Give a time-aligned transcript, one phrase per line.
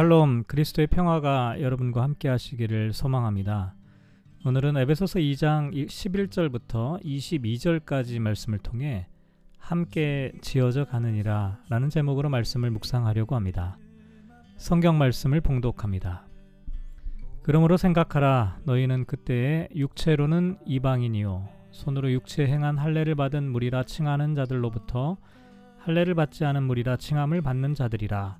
[0.00, 3.74] 샬롬 그리스도의 평화가 여러분과 함께 하시기를 소망합니다.
[4.46, 9.08] 오늘은 에베소서 2장 11절부터 22절까지 말씀을 통해
[9.58, 13.76] 함께 지어져 가느니라 라는 제목으로 말씀을 묵상하려고 합니다.
[14.56, 16.24] 성경 말씀을 봉독합니다.
[17.42, 25.18] 그러므로 생각하라 너희는 그때에 육체로는 이방인이요 손으로 육체 행한 할례를 받은 무리라 칭하는 자들로부터
[25.76, 28.38] 할례를 받지 않은 무리라 칭함을 받는 자들이라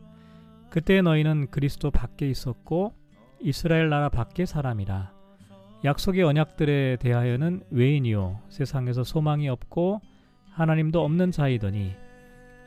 [0.70, 2.95] 그때 너희는 그리스도 밖에 있었고
[3.41, 5.12] 이스라엘 나라 밖의 사람이라.
[5.84, 8.41] 약속의 언약들에 대하여는 외인이요.
[8.51, 10.01] 세상에서 소망이 없고
[10.51, 11.92] 하나님도 없는 자이더니.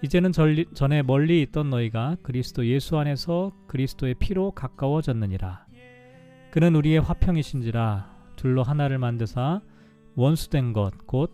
[0.02, 5.66] 이제는 전에 멀리 있던 너희가 그리스도 예수 안에서 그리스도의 피로 가까워졌느니라.
[6.52, 9.62] 그는 우리의 화평이신지라 둘로 하나를 만드사
[10.16, 11.32] 원수된 것 곧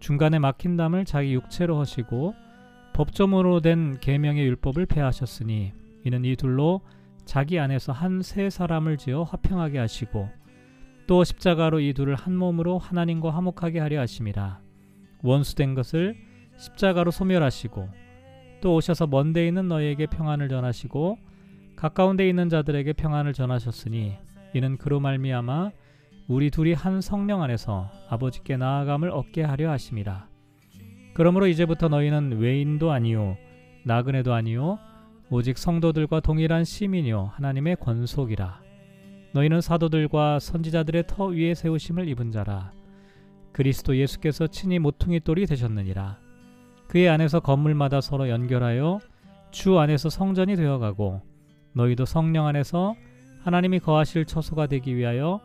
[0.00, 2.34] 중간에 막힌 담을 자기 육체로 하시고
[2.94, 5.72] 법조문으로 된 계명의 율법을 폐하셨으니
[6.04, 6.80] 이는 이 둘로
[7.24, 10.28] 자기 안에서 한 세 사람을 지어 화평하게 하시고
[11.06, 14.60] 또 십자가로 이 둘을 한 몸으로 하나님과 화목하게 하려 하심이라
[15.22, 16.16] 원수된 것을
[16.56, 17.88] 십자가로 소멸하시고
[18.60, 21.18] 또 오셔서 먼데 있는 너희에게 평안을 전하시고
[21.76, 24.14] 가까운 데 있는 자들에게 평안을 전하셨으니
[24.54, 25.70] 이는 그로 말미암아
[26.28, 30.28] 우리 둘이 한 성령 안에서 아버지께 나아감을 얻게 하려 하심이라
[31.14, 33.36] 그러므로 이제부터 너희는 외인도 아니요
[33.84, 34.78] 나그네도 아니요
[35.30, 38.62] 오직 성도들과 동일한 시민이요 하나님의 권속이라.
[39.34, 42.72] 너희는 사도들과 선지자들의 터 위에 세우심을 입은 자라.
[43.52, 46.18] 그리스도 예수께서 친히 모퉁이 돌이 되셨느니라.
[46.86, 49.00] 그의 안에서 건물마다 서로 연결하여
[49.50, 51.20] 주 안에서 성전이 되어가고
[51.74, 52.94] 너희도 성령 안에서
[53.42, 55.40] 하나님이 거하실 처소가 되기 위하여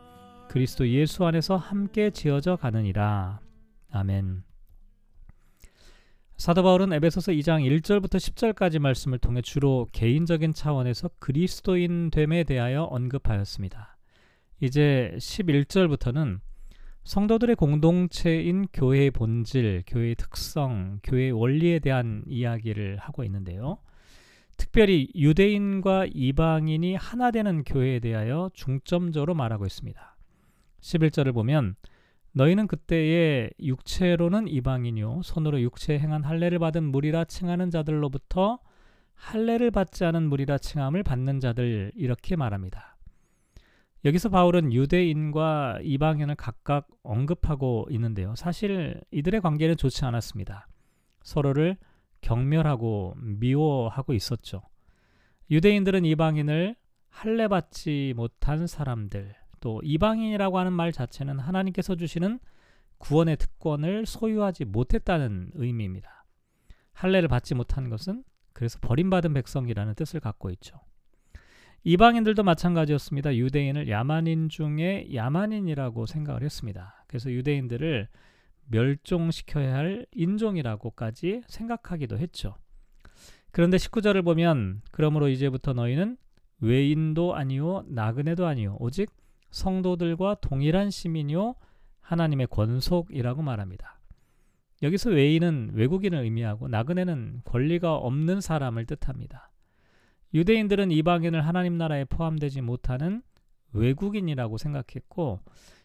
[0.48, 3.40] 그리스도 예수 안에서 함께 지어져 가느니라.
[3.90, 4.44] 아멘
[6.36, 13.96] 사도 바울은 에베소서 2장 1절부터 10절까지 말씀을 통해 주로 개인적인 차원에서 그리스도인 됨에 대하여 언급하였습니다.
[14.60, 16.40] 이제 11절부터는
[17.04, 23.78] 성도들의 공동체인 교회의 본질, 교회의 특성, 교회의 원리에 대한 이야기를 하고 있는데요.
[24.56, 30.16] 특별히 유대인과 이방인이 하나 되는 교회에 대하여 중점적으로 말하고 있습니다.
[30.80, 31.76] 11절을 보면
[32.34, 38.58] 너희는 그때에 육체로는 이방인이요 손으로 육체 행한 할례를 받은 무리라 칭하는 자들로부터
[39.14, 42.96] 할례를 받지 않은 무리라 칭함을 받는 자들 이렇게 말합니다.
[44.04, 48.34] 여기서 바울은 유대인과 이방인을 각각 언급하고 있는데요.
[48.34, 50.66] 사실 이들의 관계는 좋지 않았습니다.
[51.22, 51.76] 서로를
[52.20, 54.62] 경멸하고 미워하고 있었죠.
[55.50, 56.74] 유대인들은 이방인을
[57.08, 62.38] 할례 받지 못한 사람들, 또 이방인이라고 하는 말 자체는 하나님께서 주시는
[62.98, 66.26] 구원의 특권을 소유하지 못했다는 의미입니다.
[66.92, 70.78] 할례를 받지 못한 것은 그래서 버림받은 백성이라는 뜻을 갖고 있죠.
[71.82, 73.34] 이방인들도 마찬가지였습니다.
[73.36, 77.02] 유대인을 야만인 중에 야만인이라고 생각을 했습니다.
[77.06, 78.08] 그래서 유대인들을
[78.66, 82.54] 멸종시켜야 할 인종이라고까지 생각하기도 했죠.
[83.50, 86.18] 그런데 19절을 보면 그러므로 이제부터 너희는
[86.60, 89.10] 외인도 아니요 나그네도 아니요 오직
[89.54, 91.54] 성도들과 동일한 시민이요
[92.00, 94.00] 하나님의 권속이라고 말합니다.
[94.82, 99.52] 여기서 외인은 외국인을 의미하고 나그네는 권리가 없는 사람을 뜻합니다.
[100.34, 103.22] 유대인들은 이방인을 하나님 나라에 포함되지 못하는
[103.72, 105.38] 외국인이라고 생각했고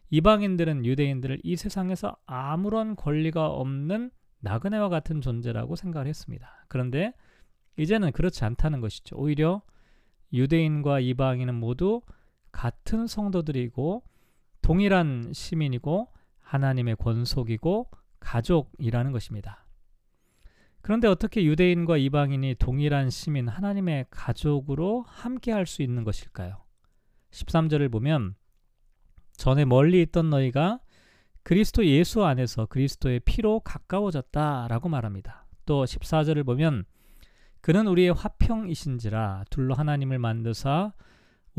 [0.10, 4.10] 이방인들은 유대인들을 이 세상에서 아무런 권리가 없는
[4.40, 6.66] 나그네와 같은 존재라고 생각을 했습니다.
[6.68, 7.14] 그런데
[7.78, 9.16] 이제는 그렇지 않다는 것이죠.
[9.16, 9.62] 오히려
[10.34, 12.02] 유대인과 이방인은 모두
[12.52, 14.04] 같은 성도들이고
[14.62, 16.08] 동일한 시민이고
[16.40, 17.90] 하나님의 권속이고
[18.20, 19.66] 가족이라는 것입니다.
[20.82, 26.64] 그런데 어떻게 유대인과 이방인이 동일한 시민 하나님의 가족으로 함께 할 수 있는 것일까요?
[27.32, 28.36] 13절을 보면
[29.34, 30.80] 전에 멀리 있던 너희가
[31.44, 35.46] 그리스도 예수 안에서 그리스도의 피로 가까워졌다라고 말합니다.
[35.66, 36.86] 또 14절을 보면
[37.62, 40.94] 그는 우리의 화평이신지라 둘로 하나님을 만드사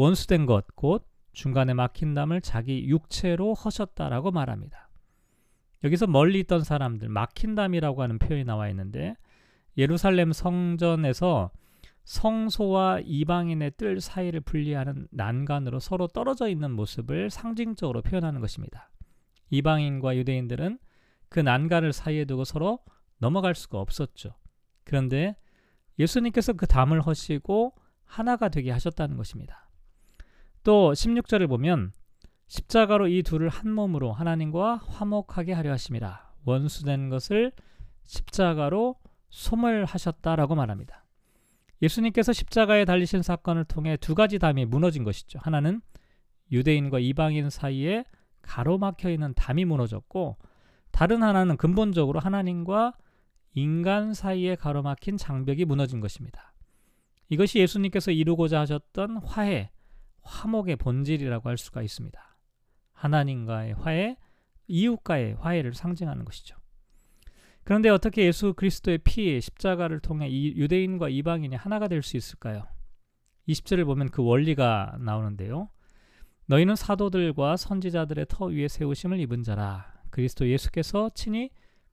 [0.01, 4.89] 원수된 것 곧 중간에 막힌 담을 자기 육체로 허셨다라고 말합니다.
[5.85, 9.15] 여기서 멀리 있던 사람들 막힌 담이라고 하는 표현이 나와 있는데
[9.77, 11.51] 예루살렘 성전에서
[12.05, 18.91] 성소와 이방인의 뜰 사이를 분리하는 난간으로 서로 떨어져 있는 모습을 상징적으로 표현하는 것입니다.
[19.51, 20.79] 이방인과 유대인들은
[21.29, 22.79] 그 난간을 사이에 두고 서로
[23.19, 24.35] 넘어갈 수가 없었죠.
[24.85, 25.37] 그런데
[25.99, 27.75] 예수님께서 그 담을 허시고
[28.05, 29.70] 하나가 되게 하셨다는 것입니다.
[30.63, 31.93] 또 16절을 보면
[32.47, 37.53] 십자가로 이 둘을 한 몸으로 하나님과 화목하게 하려 하심이라 원수된 것을
[38.05, 38.97] 십자가로
[39.31, 41.05] 소멸하셨다라고 말합니다.
[41.83, 45.39] 예수님께서 십자가에 달리신 사건을 통해 두 가지 담이 무너진 것이죠.
[45.43, 45.81] 하나는
[46.53, 48.05] 유대인과 이방인 사이에
[48.43, 50.37] 가로막혀 있는 담이 무너졌고
[50.91, 52.95] 다른 하나는 근본적으로 하나님과
[53.55, 56.53] 인간 사이에 가로막힌 장벽이 무너진 것입니다.
[57.29, 59.71] 이것이 예수님께서 이루고자 하셨던 화해,
[60.23, 62.37] 화목의 본질이라고 할 수가 있습니다.
[62.93, 64.17] 하나님과의 화해,
[64.67, 66.57] 이웃과의 화해를 상징하는 것이죠.
[67.65, 72.67] 그런데 어떻게 예수 그리스도의 피 십자가를 통해 이 유대인과 이방인이 하나가 될 수 있을까요?
[73.49, 75.71] 20절을 보면 그 원리가 나오는데요.
[76.47, 79.93] 너희는 사도들과 선지자들의 터 위에 세우심을 입은 자라.
[80.11, 81.51] 그리스도 예수께서 친히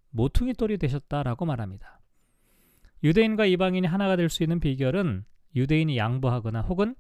[0.10, 2.00] 모퉁이 돌이 되셨다라고 말합니다.
[3.04, 5.26] 유대인과 이방인이 하나가 될 수 있는 비결은
[5.56, 6.96] 유대인이 양보하거나 혹은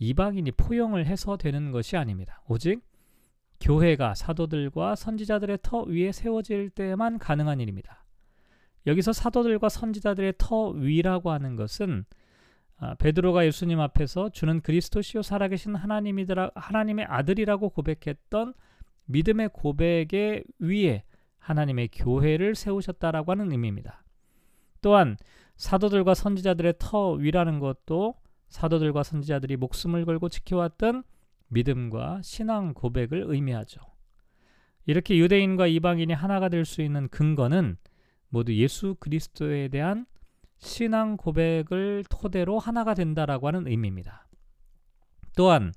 [0.00, 2.42] 이방인이 포용을 해서 되는 것이 아닙니다.
[2.48, 2.82] 오직
[3.60, 8.04] 교회가 사도들과 선지자들의 터 위에 세워질 때만 가능한 일입니다.
[8.86, 12.06] 여기서 사도들과 선지자들의 터 위라고 하는 것은
[12.78, 18.54] 아, 베드로가 예수님 앞에서 주는 그리스도시요 살아계신 하나님이더라 하나님의 아들이라고 고백했던
[19.04, 21.04] 믿음의 고백의 위에
[21.38, 24.02] 하나님의 교회를 세우셨다라고 하는 의미입니다.
[24.80, 25.18] 또한
[25.56, 28.14] 사도들과 선지자들의 터 위라는 것도
[28.50, 31.02] 사도들과 선지자들이 목숨을 걸고 지켜왔던
[31.48, 33.80] 믿음과 신앙 고백을 의미하죠.
[34.86, 37.76] 이렇게 유대인과 이방인이 하나가 될 수 있는 근거는
[38.28, 40.06] 모두 예수 그리스도에 대한
[40.58, 44.26] 신앙 고백을 토대로 하나가 된다라고 하는 의미입니다.
[45.36, 45.72] 또한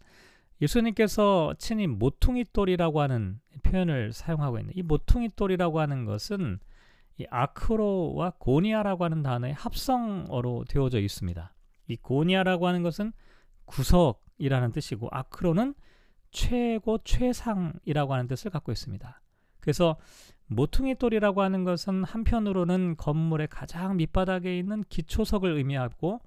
[0.62, 6.60] 예수님께서 친히 모퉁이돌이라고 하는 표현을 사용하고 있는 이 모퉁이돌이라고 하는 것은
[7.18, 11.54] 이 아크로와 고니아라고 하는 단어의 합성어로 되어져 있습니다.
[11.88, 13.14] 이 고니아라고 하는 것은
[13.66, 15.74] 구석이라는 뜻이고 아크로는
[16.32, 19.22] 최고 최상이라고 하는 뜻을 갖고 있습니다.
[19.60, 19.98] 그래서
[20.48, 26.22] 모퉁이 돌이라고 하는 것은 한편으로는 건물의 가장 밑바닥에 있는 기초석을 의미하고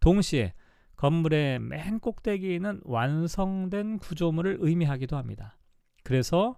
[0.00, 0.52] 동시에
[0.96, 5.58] 건물의 맨 꼭대기에 있는 완성된 구조물을 의미하기도 합니다.
[6.04, 6.56] 그래서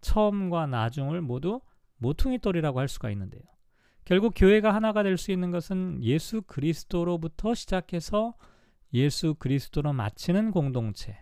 [0.00, 1.60] 처음과 나중을 모두
[1.98, 3.42] 모퉁이 돌이라고 할 수가 있는데요.
[4.06, 8.34] 결국 교회가 하나가 될 수 있는 것은 예수 그리스도로부터 시작해서
[8.94, 11.18] 예수 그리스도로 마치는 공동체.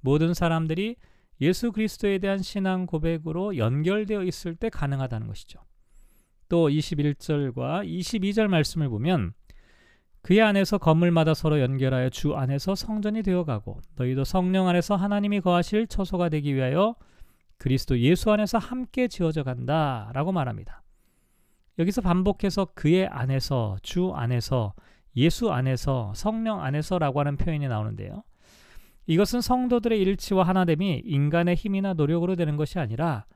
[0.00, 0.96] 모든 사람들이
[1.40, 5.60] 예수 그리스도에 대한 신앙 고백으로 연결되어 있을 때 가능하다는 것이죠.
[6.48, 9.32] 또 21절과 22절 말씀을 보면
[10.22, 16.30] 그의 안에서 건물마다 서로 연결하여 주 안에서 성전이 되어가고 너희도 성령 안에서 하나님이 거하실 처소가
[16.30, 16.96] 되기 위하여
[17.58, 20.83] 그리스도 예수 안에서 함께 지어져 간다라고 말합니다.
[21.78, 24.74] 여기서 반복해서 그의 안에서 주 안에서
[25.16, 28.22] 예수 안에서 성령 안에서라고 하는 표현이 나오는데요.
[29.06, 33.26] 이것은 성도들의 일치와 하나됨이 인간의 힘이나 노력으로 되는 것이 아니라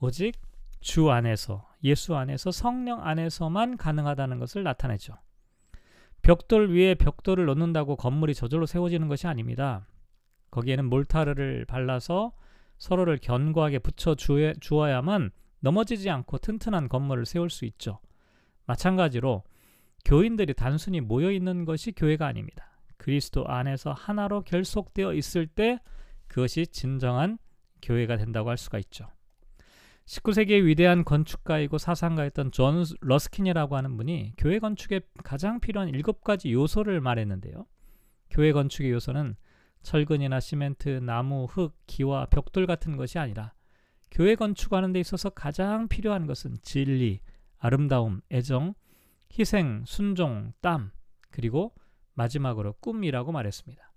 [0.00, 0.32] 오직
[0.80, 5.14] 주 안에서 예수 안에서 성령 안에서만 가능하다는 것을 나타내죠.
[6.22, 9.86] 벽돌 위에 벽돌을 놓는다고 건물이 저절로 세워지는 것이 아닙니다.
[10.50, 12.32] 거기에는 몰타르를 발라서
[12.78, 15.30] 서로를 견고하게 붙여 주어야만
[15.60, 18.00] 넘어지지 않고 튼튼한 건물을 세울 수 있죠.
[18.66, 19.44] 마찬가지로
[20.04, 22.70] 교인들이 단순히 모여 있는 것이 교회가 아닙니다.
[22.96, 25.78] 그리스도 안에서 하나로 결속되어 있을 때
[26.28, 27.38] 그것이 진정한
[27.82, 29.08] 교회가 된다고 할 수가 있죠.
[30.06, 37.00] 19세기의 위대한 건축가이고 사상가였던 존 러스킨이라고 하는 분이 교회 건축에 가장 필요한 일곱 가지 요소를
[37.00, 37.66] 말했는데요.
[38.28, 39.36] 교회 건축의 요소는
[39.82, 43.52] 철근이나 시멘트, 나무, 흙, 기와 벽돌 같은 것이 아니라
[44.10, 47.20] 교회 건축하는 데 있어서 가장 필요한 것은 진리,
[47.58, 48.74] 아름다움, 애정,
[49.38, 50.90] 희생, 순종, 땀,
[51.30, 51.72] 그리고
[52.14, 53.90] 마지막으로 꿈이라고 말했습니다.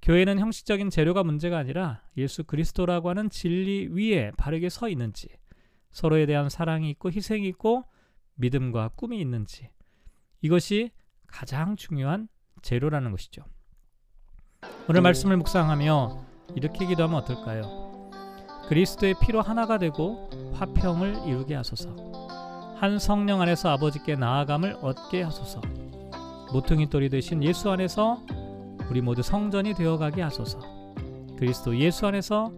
[0.00, 5.28] 교회는 형식적인 재료가 문제가 아니라 예수 그리스도라고 하는 진리 위에 바르게 서 있는지,
[5.90, 7.84] 서로에 대한 사랑이 있고 희생이 있고
[8.34, 9.70] 믿음과 꿈이 있는지,
[10.40, 10.90] 이것이
[11.26, 12.28] 가장 중요한
[12.62, 13.44] 재료라는 것이죠.
[14.88, 16.24] 오늘 말씀을 묵상하며
[16.56, 17.81] 이렇게 기도하면 어떨까요?
[18.68, 21.90] 그리스도의 피로 하나가 되고 화평을 이루게 하소서.
[22.76, 25.60] 한 성령 안에서 아버지께 나아감을 얻게 하소서.
[26.52, 28.20] 모퉁이 돌이 되신 예수 안에서
[28.90, 30.58] 우리 모두 성전이 되어가게 하소서.
[31.38, 32.52] 그리스도 예수 안에서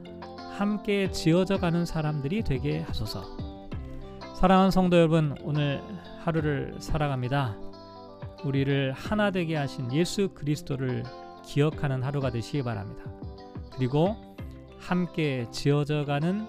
[0.59, 3.23] 함께 지어져 가는 사람들이 되게 하소서.
[4.37, 5.83] 사랑하는 성도 여러분, 오늘
[6.25, 7.57] 하루를 살아갑니다.
[8.45, 11.03] 우리를 하나 되게 하신 예수 그리스도를
[11.45, 13.05] 기억하는 하루가 되시기 바랍니다.
[13.77, 14.34] 그리고
[14.85, 16.47] 함께 지어져 가는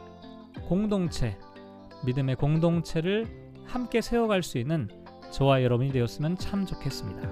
[0.68, 1.38] 공동체,
[2.06, 3.26] 믿음의 공동체를
[3.66, 4.90] 함께 세워갈 수 있는
[5.32, 7.30] 저와 여러분이 되었으면 참 좋겠습니다.